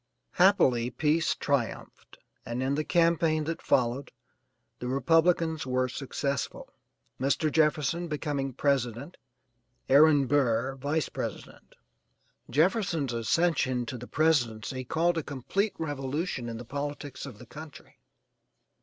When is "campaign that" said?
2.83-3.61